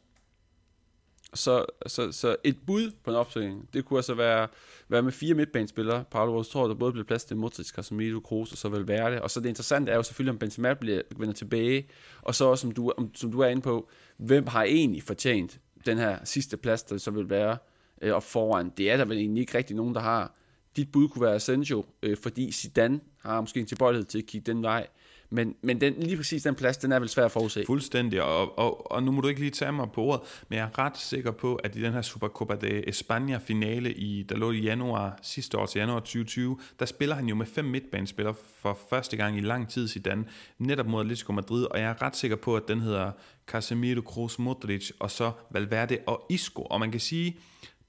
[1.34, 4.48] Så, så, så et bud på en opstilling, det kunne altså være,
[4.88, 6.04] være med fire midtbanespillere.
[6.10, 9.22] Paolo tror, der både bliver plads til Modric, Casemiro, Kroos og så Valverde.
[9.22, 11.88] Og så det interessante er jo selvfølgelig, om Benzema bliver, vender tilbage.
[12.22, 15.60] Og så også, som du, om, som du er inde på, hvem har egentlig fortjent
[15.86, 17.56] den her sidste plads, der så vil være
[18.02, 18.72] øh, op foran.
[18.76, 20.34] Det er der vel egentlig ikke rigtig nogen, der har.
[20.76, 24.52] Dit bud kunne være Asensio, øh, fordi Zidane har måske en tilbøjelighed til at kigge
[24.52, 24.86] den vej.
[25.30, 27.64] Men, men den, lige præcis den plads, den er vel svær at forudse.
[27.66, 30.64] Fuldstændig, og, og, og nu må du ikke lige tage mig på ordet, men jeg
[30.64, 34.50] er ret sikker på, at i den her Supercopa de España finale, i, der lå
[34.50, 38.78] i januar sidste år til januar 2020, der spiller han jo med fem midtbanespillere for
[38.90, 42.36] første gang i lang tid Dan, netop mod Atletico Madrid, og jeg er ret sikker
[42.36, 43.12] på, at den hedder
[43.46, 47.36] Casemiro, Kroos, Modric, og så Valverde og Isco, og man kan sige,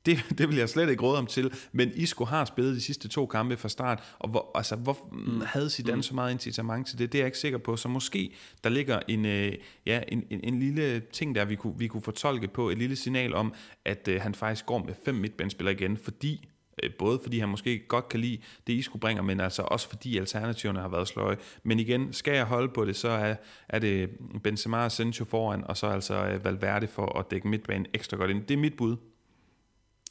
[0.08, 3.08] det, det vil jeg slet ikke råde om til, men Isco har spillet de sidste
[3.08, 5.42] to kampe fra start, og hvor, altså, hvor mm.
[5.46, 6.04] havde Zidane mm.
[6.04, 7.12] så meget incitament til det?
[7.12, 9.54] Det er jeg ikke sikker på, så måske der ligger en, øh,
[9.86, 12.96] ja, en, en, en lille ting der, vi kunne, vi kunne fortolke på, et lille
[12.96, 13.54] signal om,
[13.86, 16.48] at øh, han faktisk går med fem midtbanespillere igen, fordi
[16.84, 20.18] øh, både fordi han måske godt kan lide det, Isco bringer, men altså også fordi
[20.18, 21.38] alternativerne har været sløje.
[21.64, 23.36] Men igen, skal jeg holde på det, så er,
[23.70, 24.10] er det
[24.44, 28.32] Benzema og Sancho foran, og så altså øh, Valverde for at dække midtbanen ekstra godt
[28.32, 28.44] ind.
[28.46, 28.96] Det er mit bud.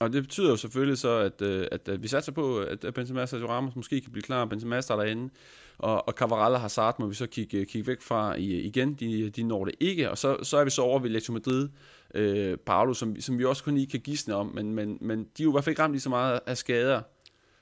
[0.01, 3.23] Og det betyder jo selvfølgelig så, at, øh, at, at vi satser på, at Benzema
[3.23, 4.45] og Sergio Ramos måske kan blive klar.
[4.45, 5.31] Benzema starter inde,
[5.79, 8.95] og, og Cavarella og Hazard må vi så kigge, kigge væk fra i, igen.
[8.95, 11.69] De, de når det ikke, og så, så er vi så over ved Atletico Madrid,
[12.15, 15.43] øh, Paolo, som, som vi også kun lige kan gisne om, men, men, men de
[15.43, 17.01] er jo i hvert fald ikke ramt lige så meget af skader,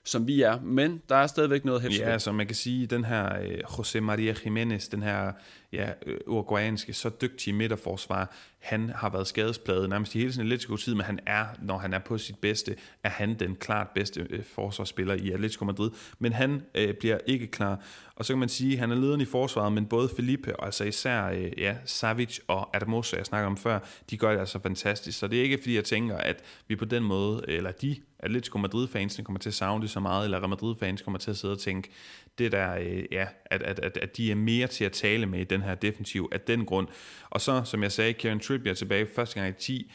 [0.05, 2.03] som vi er, men der er stadigvæk noget hæftigt.
[2.03, 5.33] Ja, så man kan sige, den her øh, José María Jiménez, den her
[5.73, 5.89] ja,
[6.27, 11.05] uruguayanske, så dygtige midterforsvar, han har været skadespladet nærmest i hele sin Atletico tid, men
[11.05, 15.15] han er, når han er på sit bedste, er han den klart bedste øh, forsvarsspiller
[15.15, 15.91] i Atletico Madrid.
[16.19, 17.81] Men han øh, bliver ikke klar.
[18.17, 20.67] Og så kan man sige, at han er lederen i forsvaret, men både Felipe, og
[20.67, 23.79] altså især øh, ja, Savic og Adamosa, jeg snakker om før,
[24.11, 25.19] de gør det altså fantastisk.
[25.19, 28.59] Så det er ikke fordi, jeg tænker, at vi på den måde, eller de Atletico
[28.59, 31.53] Madrid-fansene kommer til at savne det så meget, eller Real Madrid-fans kommer til at sidde
[31.53, 31.91] og tænke,
[32.39, 35.41] det der, øh, ja, at, at, at, at de er mere til at tale med
[35.41, 36.89] i den her defensiv af den grund.
[37.31, 39.91] Og så, som jeg sagde, Kieran Trippier tilbage første gang i 10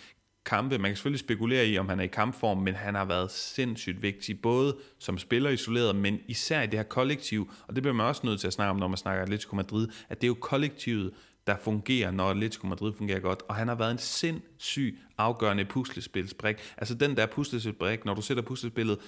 [0.45, 0.77] kampe.
[0.77, 4.01] Man kan selvfølgelig spekulere i, om han er i kampform, men han har været sindssygt
[4.01, 8.05] vigtig, både som spiller isoleret, men især i det her kollektiv, og det bliver man
[8.05, 10.37] også nødt til at snakke om, når man snakker Atletico Madrid, at det er jo
[10.41, 11.11] kollektivet,
[11.47, 13.43] der fungerer, når Atletico Madrid fungerer godt.
[13.47, 16.57] Og han har været en sindssyg afgørende puslespilsbrik.
[16.77, 18.99] Altså den der puslespilsbrik, når du sætter puslespillet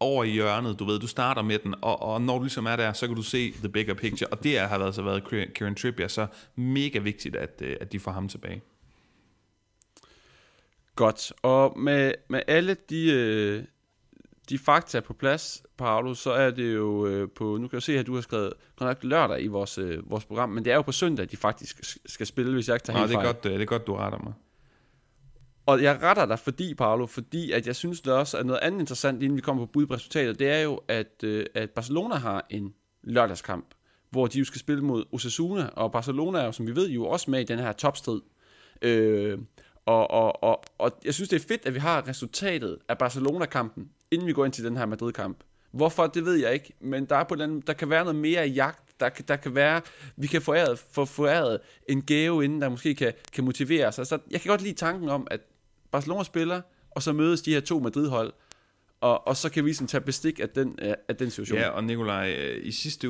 [0.00, 2.76] over i hjørnet, du ved, du starter med den, og, og når du ligesom er
[2.76, 4.30] der, så kan du se the bigger picture.
[4.30, 8.10] Og det har altså været Kieran Trippier så mega vigtigt, at, øh, at de får
[8.10, 8.62] ham tilbage.
[10.96, 11.32] Godt.
[11.42, 13.64] Og med, med alle de, øh,
[14.48, 17.98] de fakta på plads, Paolo, så er det jo øh, på, nu kan jeg se,
[17.98, 20.82] at du har skrevet nok lørdag i vores, øh, vores program, men det er jo
[20.82, 23.34] på søndag, de faktisk skal spille, hvis jeg ikke tager Nå, helt det er, fejl.
[23.34, 24.32] godt, det er godt, du retter mig.
[25.66, 28.80] Og jeg retter dig, fordi, Paolo, fordi at jeg synes, det også er noget andet
[28.80, 32.14] interessant, inden vi kommer på bud på resultatet, det er jo, at, øh, at Barcelona
[32.14, 33.66] har en lørdagskamp,
[34.10, 37.06] hvor de jo skal spille mod Osasuna, og Barcelona er jo, som vi ved, jo
[37.06, 38.20] også med i den her topstrid
[38.82, 39.38] Øh,
[39.86, 43.90] og, og, og, og jeg synes, det er fedt, at vi har resultatet af Barcelona-kampen,
[44.10, 45.38] inden vi går ind til den her Madrid-kamp.
[45.70, 48.46] Hvorfor, det ved jeg ikke, men der, er på den, der kan være noget mere
[48.46, 49.80] jagt, der, der kan være,
[50.16, 53.98] vi kan få æret, få foræret en gave inden, der måske kan, kan motivere os.
[53.98, 55.40] Altså, jeg kan godt lide tanken om, at
[55.90, 58.32] Barcelona spiller, og så mødes de her to Madrid-hold,
[59.00, 60.78] og, og så kan vi sådan tage bestik af den,
[61.08, 61.58] af den situation.
[61.58, 63.08] Ja, og Nikolaj, øh, i sidste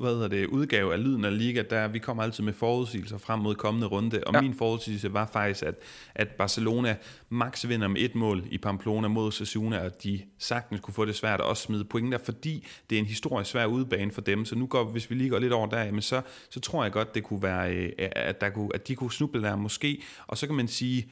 [0.00, 3.40] hvad hedder det, udgave af Lyden af Liga, der vi kommer altid med forudsigelser frem
[3.40, 4.40] mod kommende runde, og ja.
[4.40, 5.74] min forudsigelse var faktisk, at,
[6.14, 6.96] at Barcelona
[7.28, 11.14] max vinder med et mål i Pamplona mod Sassuna, og de sagtens kunne få det
[11.14, 14.44] svært at også smide point der, fordi det er en historisk svær udbane for dem,
[14.44, 16.92] så nu går, hvis vi lige går lidt over der, men så, så tror jeg
[16.92, 20.38] godt, det kunne være, øh, at, der kunne, at de kunne snuble der måske, og
[20.38, 21.08] så kan man sige,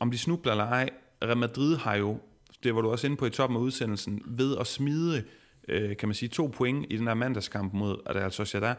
[0.00, 0.90] om de snubler eller ej,
[1.24, 2.18] Real Madrid har jo
[2.64, 5.24] det var du også inde på i toppen af udsendelsen, ved at smide,
[5.68, 8.74] øh, kan man sige, to point i den her mandagskamp mod Real Sociedad,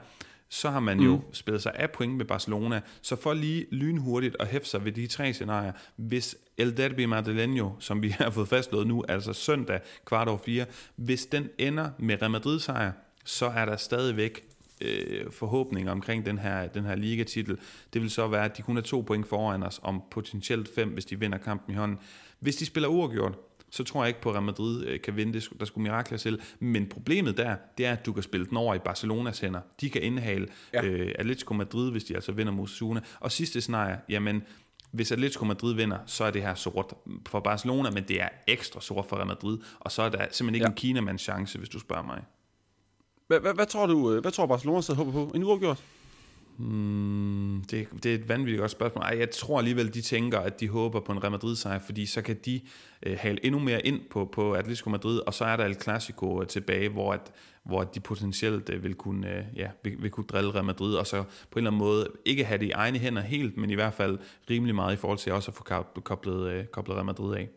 [0.50, 1.34] så har man jo mm.
[1.34, 2.82] spillet sig af point med Barcelona.
[3.02, 7.70] Så for lige lynhurtigt at hæfte sig ved de tre scenarier, hvis El Derby Madrileño,
[7.80, 12.22] som vi har fået fastslået nu, altså søndag kvart over fire, hvis den ender med
[12.22, 12.92] Real Madrid sejr,
[13.26, 14.44] så er der stadigvæk
[14.82, 17.58] øh, forhåbninger omkring den her, den her ligatitel.
[17.94, 20.90] Det vil så være, at de kun er to point foran os, om potentielt fem,
[20.90, 22.00] hvis de vinder kampen i hånden.
[22.40, 23.38] Hvis de spiller uafgjort,
[23.76, 25.42] så tror jeg ikke på, at Real Madrid øh, kan vinde.
[25.60, 26.42] Der skulle mirakler til.
[26.60, 29.62] Men problemet der, det er, at du kan spille den over i Barcelonas hænder.
[29.82, 30.84] De kan indhale ja.
[30.84, 33.02] øh, Atletico Madrid, hvis de altså vinder mod Osasuna.
[33.20, 34.44] Og sidste scenarie, jamen,
[34.92, 36.94] hvis Atletico Madrid vinder, så er det her sort
[37.28, 39.58] for Barcelona, men det er ekstra sort for Real Madrid.
[39.80, 40.70] Og så er der simpelthen ikke ja.
[40.70, 42.24] en Kinamands chance, hvis du spørger mig.
[43.28, 45.32] Hvad tror du, øh, hvad tror Barcelona så håber på?
[45.36, 45.84] En uafgjort?
[46.58, 49.04] Hmm, det, det er et vanvittigt godt spørgsmål.
[49.04, 52.22] Ej, jeg tror alligevel, de tænker, at de håber på en Real Madrid-sejr, fordi så
[52.22, 52.62] kan de
[53.04, 56.42] øh, hale endnu mere ind på, på Atletico Madrid, og så er der El Clasico
[56.42, 57.32] øh, tilbage, hvor, at,
[57.64, 61.08] hvor de potentielt øh, vil, kunne, øh, ja, vil, vil kunne drille Real Madrid, og
[61.08, 63.76] så på en eller anden måde ikke have det i egne hænder helt, men i
[63.76, 65.64] hvert fald rimelig meget i forhold til også at få
[66.02, 67.50] koblet, øh, koblet Real Madrid af.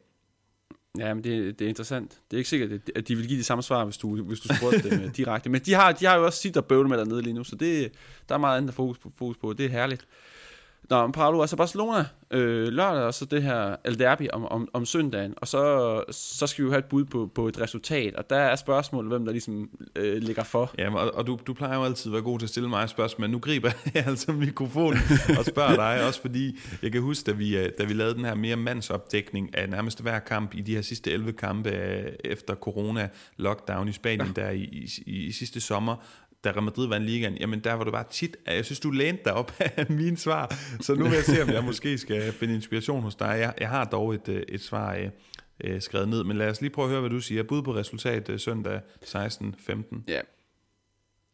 [0.98, 2.10] Ja, men det, det er interessant.
[2.10, 4.54] Det er ikke sikkert, at de vil give de samme svar, hvis du, hvis du
[4.54, 5.50] spurgte dem øh, direkte.
[5.50, 7.56] Men de har, de har jo også sit og bøvle med dernede lige nu, så
[7.56, 7.92] det,
[8.28, 9.52] der er meget andet fokus på, fokus på.
[9.52, 10.06] Det er herligt.
[10.90, 14.68] Nå, men Paolo, altså Barcelona øh, lørdag, og så det her El Derby om, om,
[14.72, 18.14] om søndagen, og så, så skal vi jo have et bud på, på et resultat,
[18.14, 20.74] og der er spørgsmålet, hvem der ligesom øh, ligger for.
[20.78, 22.88] Ja, og, og du, du plejer jo altid at være god til at stille mig
[22.88, 25.00] spørgsmål, men nu griber jeg altså mikrofonen
[25.38, 28.24] og spørger dig, også fordi jeg kan huske, da vi, øh, da vi lavede den
[28.24, 32.54] her mere mandsopdækning af nærmest hver kamp i de her sidste 11 kampe øh, efter
[32.54, 34.42] corona-lockdown i Spanien ja.
[34.42, 35.96] der i, i, i sidste sommer,
[36.44, 39.22] da Real Madrid vandt ligaen, jamen der var du bare tit, jeg synes, du lænede
[39.24, 42.54] dig op af mine svar, så nu vil jeg se, om jeg måske skal finde
[42.54, 43.36] inspiration hos dig.
[43.40, 45.10] Jeg, jeg har dog et, øh, et svar øh,
[45.64, 47.42] øh, skrevet ned, men lad os lige prøve at høre, hvad du siger.
[47.42, 50.00] Bud på resultat øh, søndag 16-15.
[50.08, 50.20] Ja.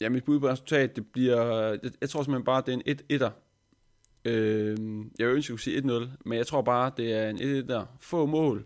[0.01, 2.83] ja, mit bud på resultat, det bliver, jeg, jeg tror simpelthen bare, det er en
[2.87, 3.33] 1 1
[4.25, 4.77] øh,
[5.19, 7.87] Jeg ønsker, at kunne sige 1-0, men jeg tror bare, det er en 1 1
[8.01, 8.64] Få mål.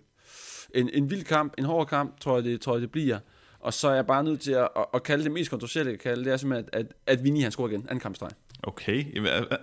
[0.74, 3.18] En, en vild kamp, en hård kamp, tror jeg, det, tror jeg, det bliver.
[3.60, 5.98] Og så er jeg bare nødt til at, at, at kalde det mest kontroversielle, jeg
[5.98, 8.30] kan kalde det, er simpelthen, at, at, at Vinny han scorer igen, anden kampstreg.
[8.62, 9.04] Okay.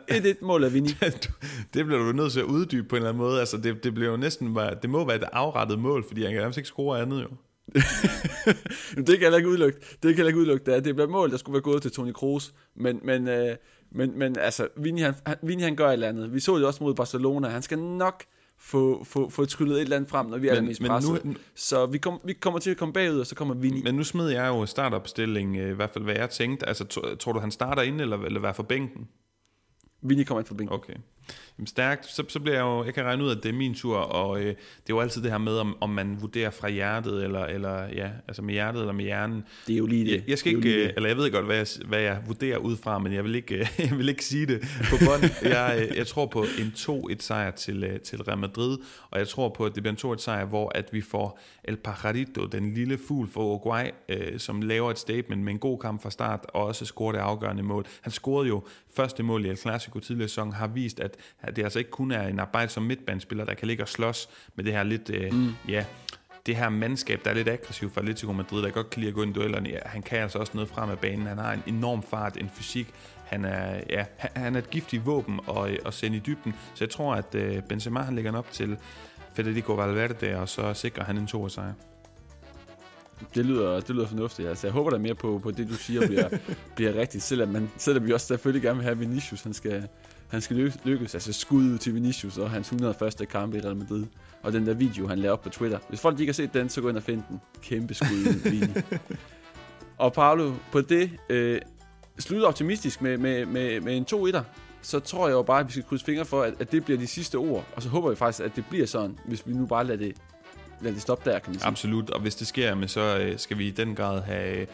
[0.10, 0.89] Et et mål af Vinny.
[1.73, 3.39] det bliver du nødt til at uddybe på en eller anden måde.
[3.39, 6.39] Altså, det, det, bliver jo næsten, det må være et afrettet mål, fordi han kan
[6.39, 7.27] nærmest ikke score andet jo.
[9.08, 9.79] det kan jeg ikke udelukke.
[10.03, 10.71] Det kan jeg ikke udelukke.
[10.71, 12.53] Det, det bliver mål, der skulle være gået til Toni Kroos.
[12.75, 13.55] Men, men, øh,
[13.91, 16.34] men, men altså, Vinny han, Vinny han gør et eller andet.
[16.34, 17.47] Vi så det også mod Barcelona.
[17.47, 18.23] Han skal nok
[18.57, 20.91] få, få, få tryllet et eller andet frem, når vi er mest men
[21.23, 23.83] Nu, så vi, kom, vi kommer til at komme bagud, og så kommer Vinny.
[23.83, 26.67] Men nu smed jeg jo startopstilling, øh, i hvert fald hvad jeg tænkte.
[26.67, 26.85] Altså,
[27.19, 29.07] tror du, han starter ind, eller, eller hvad for bænken?
[30.01, 30.75] Vinny kommer ind for bænken.
[30.75, 30.93] Okay.
[31.57, 33.75] Jamen, stærkt, så, så bliver jeg jo, jeg kan regne ud, at det er min
[33.75, 34.55] tur, og øh, det er
[34.89, 38.41] jo altid det her med, om, om man vurderer fra hjertet, eller, eller ja, altså
[38.41, 39.43] med hjertet eller med hjernen.
[39.67, 40.11] Det er jo lige det.
[40.11, 42.57] Jeg, jeg skal det ikke, øh, eller jeg ved godt, hvad jeg, hvad jeg vurderer
[42.57, 45.23] ud fra, men jeg vil ikke, jeg vil ikke sige det på bånd.
[45.43, 48.77] jeg, øh, jeg tror på en 2-1 sejr til, øh, til Real Madrid,
[49.11, 51.77] og jeg tror på, at det bliver en 2-1 sejr, hvor at vi får El
[51.77, 56.01] Pajarito, den lille fugl for Uruguay, øh, som laver et statement med en god kamp
[56.01, 57.85] fra start, og også scorer det afgørende mål.
[58.01, 58.63] Han scorede jo
[58.95, 61.14] første mål i El Clasico tidligere sæson, har vist, at
[61.56, 64.63] det altså ikke kun er en arbejde som midtbanespiller, der kan ligge og slås med
[64.63, 65.54] det her lidt, øh, mm.
[65.67, 65.86] ja,
[66.45, 69.15] det her mandskab, der er lidt aggressivt for Atletico Madrid, der godt kan lide at
[69.15, 69.69] gå ind i duellerne.
[69.69, 71.28] Ja, han kan altså også noget frem af banen.
[71.28, 72.93] Han har en enorm fart, en fysik.
[73.25, 76.54] Han er, ja, han er et giftigt våben at, at sende i dybden.
[76.73, 78.78] Så jeg tror, at øh, Benzema han lægger op til
[79.34, 81.73] Federico Valverde, og så sikrer han en to sejr.
[83.36, 84.49] Det lyder, det lyder fornuftigt.
[84.49, 86.30] Altså, jeg håber da mere på, på det, du siger, bliver,
[86.75, 87.23] bliver rigtigt.
[87.23, 89.88] Selvom, man, selvom vi også selvfølgelig gerne vil have Vinicius, han skal,
[90.27, 91.13] han skal lykkes.
[91.13, 93.27] Altså skud ud til Vinicius og hans 101.
[93.29, 94.05] kamp i Real Madrid.
[94.43, 95.79] Og den der video, han lavede op på Twitter.
[95.89, 97.41] Hvis folk ikke har set den, så gå ind og find den.
[97.61, 98.73] Kæmpe skud, Vini.
[99.97, 101.61] og Paolo, på det, øh,
[102.19, 104.43] slutter optimistisk med, med, med, med en 2-1'er
[104.85, 106.99] så tror jeg jo bare, at vi skal krydse fingre for, at, at det bliver
[106.99, 107.65] de sidste ord.
[107.75, 110.15] Og så håber vi faktisk, at det bliver sådan, hvis vi nu bare lader det,
[110.81, 111.67] lad det stoppe der, kan man sige.
[111.67, 114.67] Absolut, og hvis det sker, jamen, så øh, skal vi i den grad have, øh,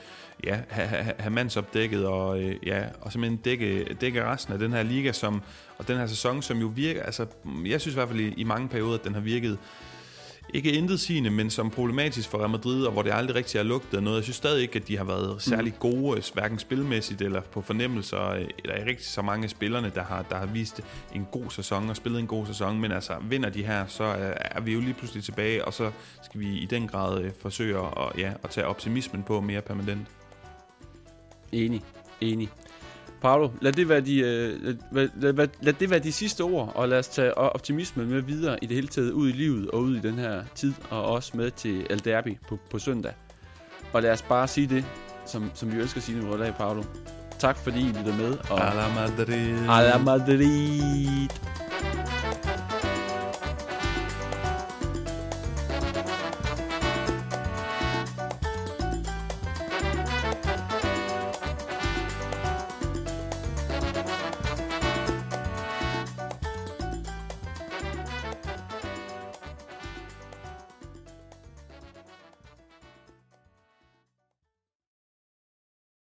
[0.44, 4.74] ja, have, have, have mandsopdækket og, øh, ja, og simpelthen dække, dække resten af den
[4.74, 5.42] her liga som,
[5.78, 7.26] og den her sæson, som jo virker, altså
[7.66, 9.58] jeg synes i hvert fald i, i mange perioder, at den har virket
[10.54, 13.64] ikke intet sigende, men som problematisk for Real Madrid, og hvor det aldrig rigtig har
[13.64, 14.16] lugtet noget.
[14.16, 17.62] Jeg synes stadig ikke, at de har været særlig gode, øh, hverken spilmæssigt eller på
[17.62, 18.30] fornemmelser.
[18.30, 20.82] Øh, Der er rigtig så mange af spillerne, der har, der har vist
[21.16, 24.34] en god sæson og spillet en god sæson, men altså vinder de her, så er,
[24.42, 25.92] er vi jo lige pludselig tilbage, og så
[26.24, 27.88] skal vi i den grad øh, forsøge at,
[28.18, 30.08] ja, at tage optimismen på mere permanent.
[31.52, 31.82] Enig,
[32.22, 32.50] enig.
[33.22, 36.72] Paolo, lad det, være de, øh, lad, lad, lad, lad det være de sidste ord,
[36.76, 39.82] og lad os tage optimismen med videre i det hele taget ud i livet og
[39.82, 43.14] ud i den her tid, og også med til El Derby på, på søndag.
[43.94, 44.86] Og lad os bare sige det,
[45.26, 46.84] som, som vi ønsker at sige, vi af, Paolo.
[47.40, 48.38] Tak fordi I lytter med.
[48.50, 49.70] Og A la Madrid.
[49.70, 51.71] A la Madrid.